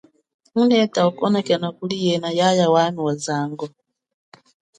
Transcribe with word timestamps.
Nguneta 0.49 0.99
ukonekeno 1.09 1.67
kuli 1.77 1.95
yena 2.05 2.29
yaya 2.39 2.65
wami 2.73 3.01
wazango. 3.07 3.65